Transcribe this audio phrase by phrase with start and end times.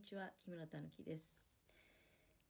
[0.00, 1.36] にちは木村たぬきです。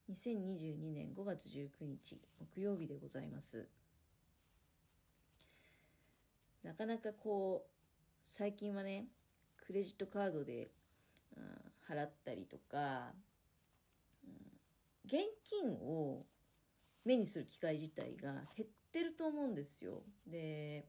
[0.09, 3.67] 2022年5月19日木曜日でございます。
[6.63, 7.69] なかなかこう
[8.21, 9.07] 最近はね
[9.57, 10.71] クレジットカードで、
[11.35, 13.11] うん、払ったりとか、
[14.23, 14.31] うん、
[15.05, 16.23] 現金を
[17.03, 20.03] 目にする機会自体が減ってると思うんですよ。
[20.25, 20.85] で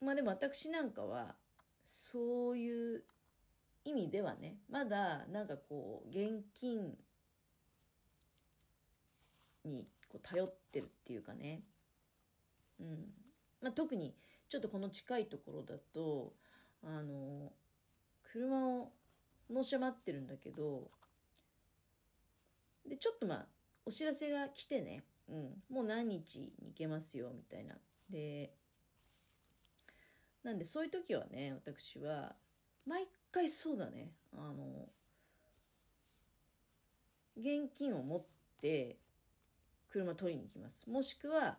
[0.00, 1.34] まあでも私なんかは
[1.84, 3.02] そういう
[3.86, 6.92] 意味ではねまだなんかこう現金
[9.64, 11.62] にこう頼ってるっていうかね。
[12.80, 13.12] うん。
[13.62, 14.14] まあ、特に
[14.48, 16.34] ちょっとこの近いところだと
[16.84, 17.52] あの
[18.32, 18.92] 車を
[19.50, 20.90] 納車待ってるんだけど
[22.86, 23.46] でちょっとまあ
[23.84, 27.74] お知らせが来てね、うん、もう何日に行けますよみたいな。
[28.10, 28.52] で
[30.42, 32.36] なんでそういう時はね私は
[32.86, 34.88] 毎回そうだねあの
[37.36, 38.24] 現金を持っ
[38.62, 38.96] て
[39.90, 41.58] 車取りに行きますもしくは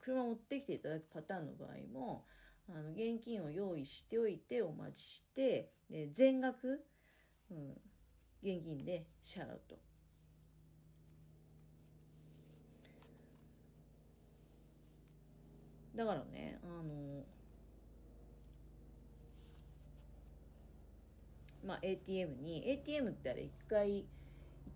[0.00, 2.24] 車持ってきていただくパターンの場合も
[2.68, 6.84] あの現金を用意しておいてお待ちしてで全額、
[7.50, 7.70] うん、
[8.42, 9.76] 現金で支払うと。
[15.96, 17.24] だからねあの
[21.64, 24.06] まあ、ATM に ATM ってあれ1回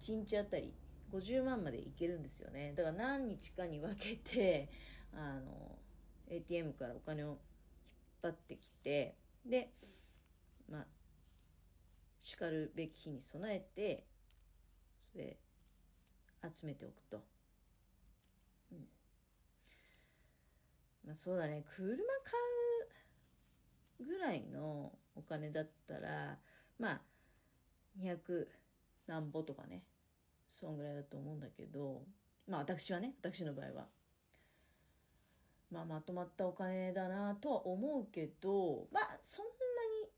[0.01, 0.75] 1日あたり
[1.13, 2.73] 50万までいけるんですよね。
[2.77, 4.71] だから何日かに分けて
[5.13, 5.79] あの
[6.29, 7.39] ATM からお金を引っ
[8.23, 9.73] 張ってきてで
[10.69, 10.87] まあ
[12.21, 14.07] しかるべき日に備えて
[14.99, 15.37] それ
[16.43, 17.23] 集めておくと、
[18.73, 18.89] うん。
[21.05, 21.65] まあ、そうだね。
[21.69, 22.41] 車買
[24.01, 26.39] うぐらいのお金だったら
[26.83, 27.01] まあ
[27.97, 28.49] 200
[29.07, 29.85] 何ぼとかね
[30.49, 32.03] そんぐらいだと思うんだけど
[32.49, 33.87] まあ私はね私の場合は。
[35.71, 39.53] まあまとまったお金だなとは思うけどまあそんな
[40.05, 40.11] に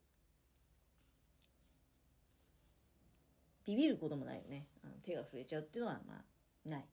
[3.65, 4.66] ビビることもないよね。
[4.83, 6.84] あの手が触れちゃうっていうのはまあない。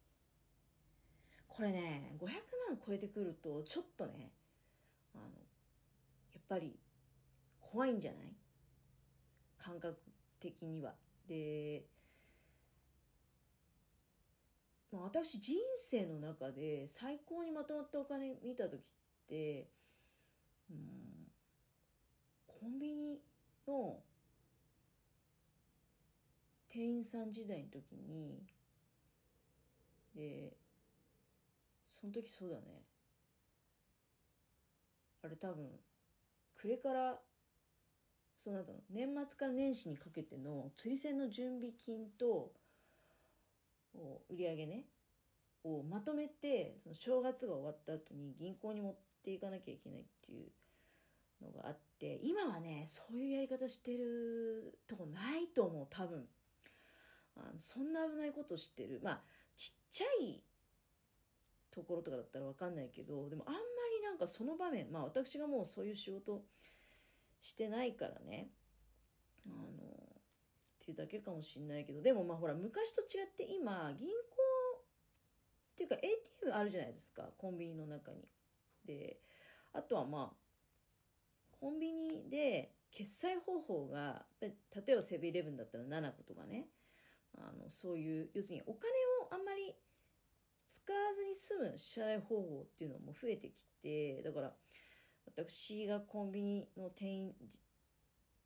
[1.47, 4.31] これね500万超えてくるとちょっとね
[5.15, 6.77] あのやっぱり
[7.61, 8.35] 怖いんじゃない？
[9.61, 9.95] 感覚
[10.39, 10.93] 的には。
[11.27, 11.85] で
[14.91, 18.81] まあ、私人生の中で最高にまとまったお金見た時っ
[19.29, 19.69] て、
[20.69, 20.77] うん、
[22.45, 23.21] コンビニ
[23.65, 23.99] の
[26.67, 28.43] 店員さん時代の時に
[30.13, 30.57] で
[31.87, 32.83] その時そうだね。
[35.23, 35.69] あれ多分
[36.55, 37.19] 暮れから
[38.43, 42.51] その後の年末から年始にかけての釣り銭の準備金と
[44.31, 44.85] 売り上げね
[45.63, 56.25] をまとめてその正月が終わった後に銀行に持っていかなきゃいけないっていうのがあって今はねそういうやり方してるとこないと思う多分。
[57.37, 58.99] あのそんな危ないことしてる。
[59.03, 59.21] まあ
[59.55, 60.43] ちっちゃい
[61.69, 66.43] ところとかだったら分かんないけどでもあんまりなんかその場面まあ私がもうそういう仕事
[67.41, 68.49] してないからね。
[69.47, 72.01] あのっていうだけかもしんないけど。
[72.01, 77.23] でもまあほら昔と違って今銀行っていうか ATM あるじゃないですか。
[77.37, 78.27] コンビニの中に。
[78.85, 79.19] で
[79.73, 80.35] あとはまあ
[81.59, 84.51] コンビニで決済方法が例
[84.93, 86.67] えばセブンイレブンだったら7個とかね。
[87.37, 88.89] あのそういう要するにお金
[89.23, 89.73] をあんまり
[90.67, 94.53] 使わずに済む支払い方法っていうのも増えてきてだから
[95.25, 97.33] 私がコンビニの店員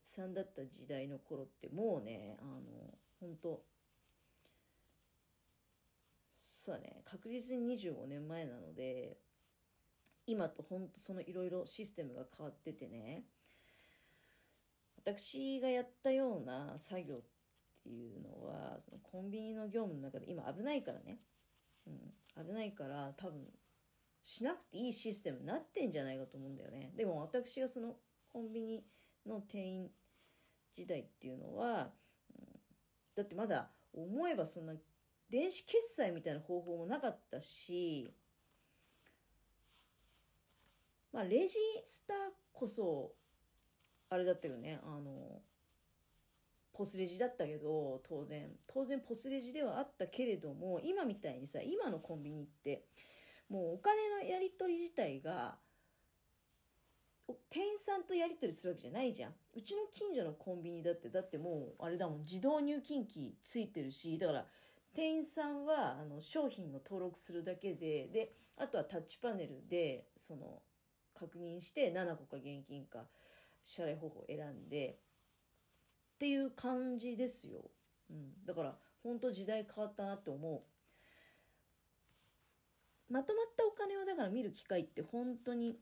[0.03, 3.61] さんだった時代の頃ってもうねあの本当
[6.31, 9.17] そうだね確実に25年前なので
[10.27, 13.23] 今と本当そのいろいろシステムが変わっててね
[14.97, 17.21] 私がやったような作業っ
[17.83, 21.19] ていうのはそのコンビニの業務の中で今危ないからね、
[21.85, 23.41] うん、危ないから多分
[24.27, 26.91] しなくていいシステムになってんじゃないかと思うんだよね。
[26.97, 27.95] でも私がその
[28.33, 28.83] コンビニ
[29.27, 29.91] の店員
[30.73, 31.91] 時代っていうのは、
[32.35, 32.45] うん、
[33.15, 34.73] だってまだ思えばそんな
[35.29, 38.15] 電子決済みたいな方法もなかったし、
[41.13, 42.17] まあ、レジスター
[42.51, 43.11] こそ、
[44.09, 45.39] あれだったけどね、あの、
[46.73, 52.85] ポスレジだったけど、当然、当然ポスレジではあったけれども、今みたいにさ、今のコンビニって、
[53.49, 55.57] もうお金のやり取り自体が、
[57.49, 59.33] 店員さんとやり取りするわけじゃないじゃん。
[59.55, 62.21] うちの近所のコンビニだってだってもうあれだもん。
[62.21, 64.45] 自動入金機ついてるしだから
[64.93, 70.61] 店員さんはあの商品の登録するだけでであとはタッチパネルでその
[71.13, 73.05] 確認して7個か現金か
[73.63, 74.99] 支払い方法を選んで
[76.15, 77.59] っていう感じですよ、
[78.09, 80.61] うん、だから本当時代変わったなって思う。
[83.09, 85.77] まとまったお金をだから見る機会って本当に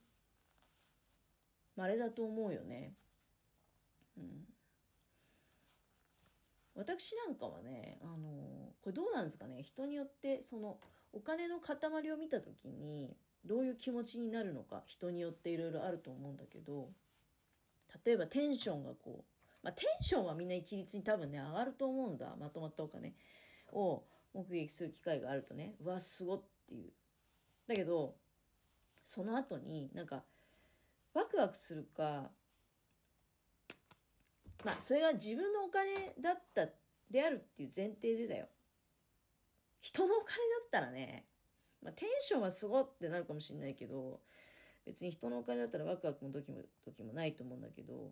[1.75, 2.93] 稀だと思うよね。
[4.17, 4.45] うん。
[6.75, 9.61] 私なんかはねあのこれどうなんですかね。
[9.63, 10.77] 人によってその
[11.13, 11.77] お金の塊
[12.11, 13.15] を見た時に
[13.45, 16.89] どういう気持ちになるのか人によっていろいろあると思うんだけど
[18.05, 19.23] 例えばテンションがこう、
[19.61, 22.35] まあ、テンションはみんな一律に多分ね上がると思うんだ。
[22.39, 23.13] まとまったお金
[23.71, 24.03] を
[24.33, 25.75] 目撃する機会があるとね。
[25.79, 26.91] うわすごっていう。
[27.67, 28.15] だけど
[29.03, 30.23] その後になんか
[31.13, 32.31] ワクワクするか
[34.65, 36.67] まあそれが自分のお金だった
[37.09, 38.47] であるっていう前提でだよ。
[39.81, 40.33] 人のお金だ
[40.65, 41.25] ったらね、
[41.81, 44.21] まあ、テンションはすごってなるかもしれないけど
[44.85, 48.11] 別に人のお金だったらワクワクも時も時もないと思うんだけど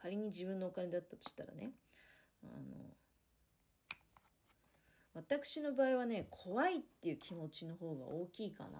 [0.00, 1.72] 仮に自分のお金だったとしたらね
[2.42, 2.54] あの
[5.14, 8.78] 私の場合はね怖いっていう気持ちの方が大きいかな。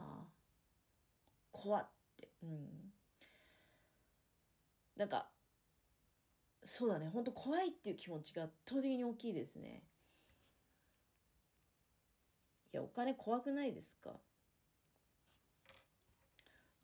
[1.50, 2.28] 怖って。
[2.42, 2.92] うん。
[4.96, 5.28] なんか
[6.62, 7.08] そうだね。
[7.12, 9.82] 本当怖いっていう気持ちが圧倒的に大きいですね。
[12.72, 14.10] いやお金怖くないですか？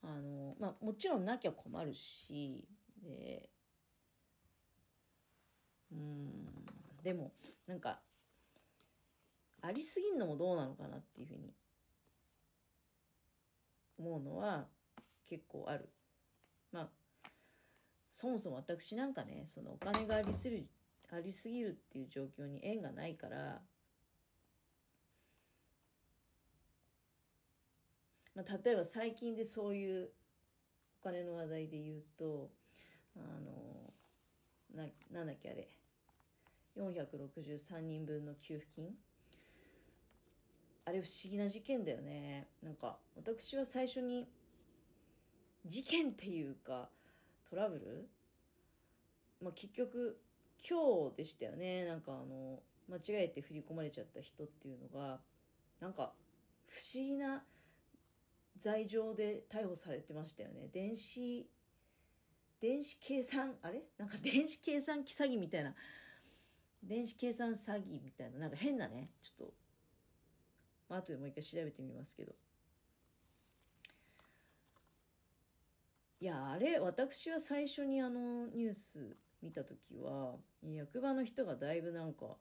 [0.03, 2.67] あのまあもちろんなきゃ困るし
[3.03, 3.49] で
[5.93, 6.47] うん。
[7.05, 7.31] でも
[7.69, 8.01] なんか
[9.67, 11.53] ありすぎんのもどうなのかなっていうふうに
[13.99, 14.67] 思うのは
[15.29, 15.89] 結構ある。
[16.73, 16.89] まあ
[18.11, 20.69] そもそも私なんかねそのお金がありすぎる
[21.11, 23.61] ありすぎるっていう状況に縁がないから
[28.37, 30.11] まあ、例えば最近でそういう
[31.01, 32.51] お金の話題で言うと
[33.17, 33.95] あの
[34.75, 35.69] ななんだっけあれ
[36.77, 38.91] 463人分の給付金
[40.87, 42.47] あれ不思議な事件だよね。
[42.63, 44.27] なんか私は最初に
[45.67, 46.89] 事件っていうか
[47.51, 48.09] トラブル？
[49.43, 50.19] まあ結局
[50.69, 51.85] 今日でしたよね。
[51.85, 55.19] なんかあの間違えて振り込まれちゃった人っていうのが
[55.81, 56.13] なんか
[56.69, 57.43] 不思議な
[58.57, 60.69] 罪状で逮捕されてましたよね。
[60.73, 61.47] 電子
[62.61, 63.55] 電子計算？
[63.61, 63.83] あれ？
[63.99, 65.75] なんか電子計算機詐欺みたいな。
[66.83, 68.39] 電子計算詐欺みたいな。
[68.39, 69.11] なんか変なね。
[69.21, 69.55] ちょっと、
[70.89, 72.33] まあ後でもう一回調べてみますけど。
[76.19, 82.37] いやあれ私は最初にあのニュース見た時は役場の人がだいぶなんか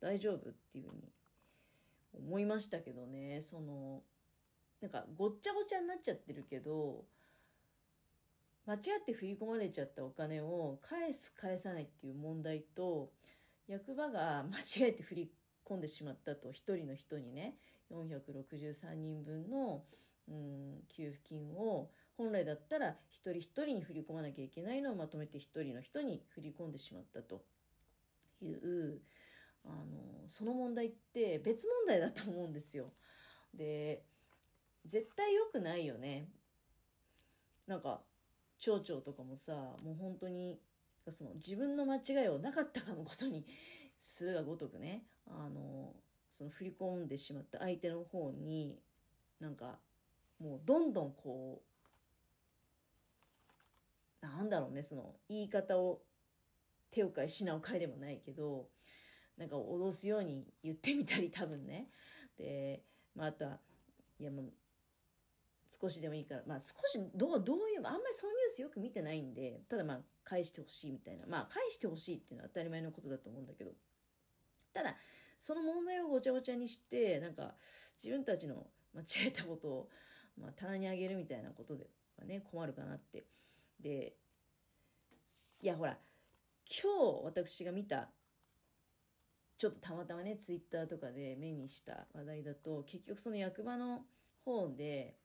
[0.00, 1.02] 大丈夫っていうふうに
[2.12, 3.40] 思いましたけどね。
[3.40, 4.02] その
[4.80, 7.06] なんかごっちゃごちゃになっちゃってるけど
[8.66, 13.10] 間違って振り込まれちゃったお金を返す返さないっていう問題と
[13.66, 15.30] 役場が間違えて振り
[15.68, 17.54] 込んでしまったと1人の人にね
[17.92, 19.82] 463人分の、
[20.28, 27.42] うん、給付金を本来だったら一人一人に振り込まなきゃいけないのをまとめて一人の人に振り込んでしまったと
[28.40, 29.00] いう
[29.64, 32.92] あのその問題って別問題だと思うんですよ。
[33.54, 34.02] で
[34.84, 36.28] 絶対良くないよね
[37.66, 38.02] なんか
[38.58, 39.52] 町長とかもさ
[39.82, 40.58] もう本当に
[41.08, 43.46] その自分の間違いをなかったかのことに
[44.04, 45.94] するがごとくねあの
[46.28, 48.78] その振り込んでしまった相手の方に
[49.40, 49.78] なんか
[50.38, 51.62] もうどんどんこ
[54.22, 56.00] うなんだろうねその言い方を
[56.90, 58.68] 手を変え品を変えでもないけど
[59.38, 61.88] なんか脅すように言ってみたり多分ね。
[62.38, 62.82] で、
[63.16, 63.58] まあ、あとは
[64.20, 64.52] いやもう
[65.80, 73.72] 少しでもいいから、まあ少しどう、どういう、あんまりそういうニュースよく見てないんで、ただまあ返してほしいみたいな、まあ返してほしいっていうのは当たり前のことだと思うんだけど、
[74.74, 74.94] ただ、
[75.38, 77.54] その問題をごちゃごちゃにして、なんか
[78.02, 79.88] 自分たちの間違えたことを、
[80.38, 81.86] まあ、棚にあげるみたいなことで
[82.18, 83.24] はね、困るかなって。
[83.80, 84.16] で、
[85.62, 85.96] いやほら、
[86.68, 88.10] 今日私が見た
[89.56, 94.02] ちょっとたまたまねツイッターとかで目にした話題だと結局その役場の
[94.44, 95.16] 方で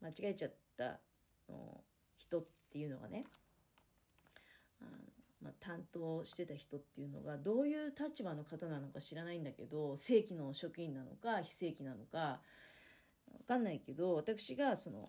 [0.00, 1.00] 間違えちゃった
[1.48, 1.80] の
[2.16, 3.24] 人っていうのがね、
[5.72, 12.40] 担当してた人っていうのがどういう立場の方なのか知らないんだけど正規の職員なのか非正規なのか
[13.38, 15.08] 分かんないけど私がその、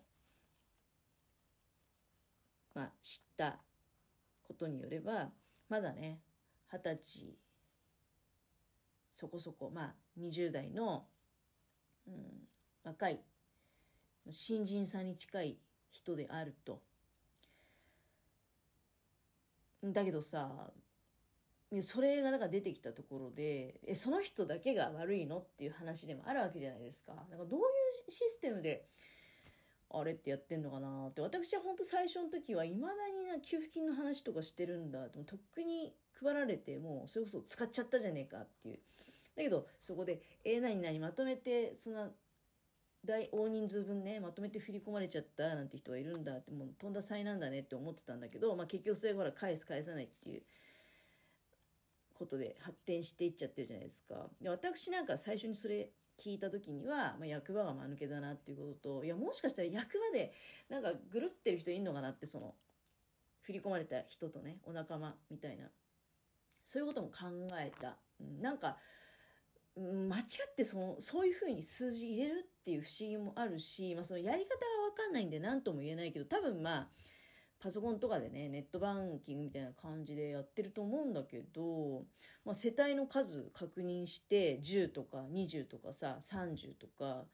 [2.73, 3.57] まあ、知った
[4.47, 5.29] ことによれば
[5.67, 6.21] まだね
[6.71, 7.37] 二十歳
[9.11, 11.05] そこそこまあ20代の、
[12.07, 12.13] うん、
[12.85, 13.19] 若い
[14.29, 15.57] 新人さんに近い
[15.91, 16.81] 人であると。
[19.91, 20.71] だけどさ
[21.81, 27.13] それがなんか出てきたところでえその人だけが悪いのっていう話でもあるわけじゃないですか。
[27.13, 27.63] だからどうい
[28.07, 28.87] うシステムで
[29.89, 38.79] あれってやってんのかなって私は本当最初の時はいまだにな給付金の話とかしてるんだととっくに配られてもうそれこそ使っちゃったじゃねえかっていう
[39.35, 42.11] だけどそこで「えー、何々まとめてそんな
[43.05, 50.41] 大大人数分ねまとめて振り込まれちゃったなんて人がいるんだってもうとんだ災難だねって思ってたんだけど、まあ、結局それほら返す返さないっていう
[52.13, 54.29] ことで発展していっちゃってるじゃないですか。
[54.41, 60.31] で私なんか最初にそれ聞いた時には、まあ、役場が間抜けだなっていうことといやもしかしたら役場で
[60.69, 62.53] なんかぐるってる人いんのかなってその
[63.41, 65.65] 振り込まれた人とねお仲間みたいな
[66.63, 67.25] そういうことも考
[67.59, 68.77] えた、うん、なんか
[69.75, 74.55] 間違ってそのそういうふうに数字入れるっていう不思議もあるし、まあ、そのやり方が
[74.95, 76.87] 分かんないんで何とも言えないけど多分まあ
[77.59, 82.03] パソコンとかでねネットバンキングみたいな感じでやってると思うんだけど、
[82.45, 87.25] まあ、世帯の数確認して10とか20とかさ30とか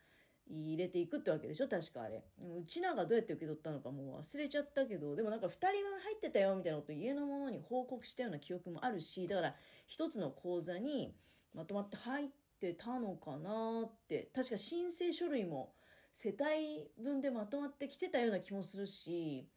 [0.50, 2.24] 入れていくってわけでしょ確かあれ。
[2.40, 5.72] うちなんかどうやって受け取ったのかもう忘れちゃったけどでもなんか2人分
[6.02, 9.56] 入ってたよみたいなこと家の者に報告したような記憶もあるしだから
[9.92, 11.14] 1つの口座に
[11.54, 12.30] まとまって入っ
[12.60, 15.74] てたのかなって確か申請書類も
[16.12, 19.48] 世帯分でまとまってきてたような気もするし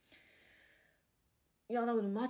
[1.72, 2.28] いや、だけど間違い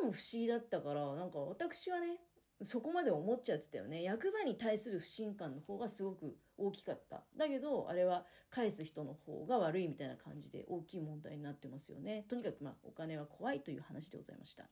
[0.00, 2.20] 方も不思議だったから、なんか私はね、
[2.62, 4.04] そこまで思っちゃってたよね。
[4.04, 7.24] 役場に対する不信感の方がすごく大きかった。
[7.36, 12.24] だけど、あれは返す人の方が悪いみたいな感じで大きい問題になってますよね。
[12.28, 14.68] とにかくまあお金は怖いという話でございました。